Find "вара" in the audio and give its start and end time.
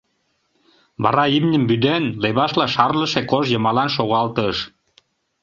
1.03-1.25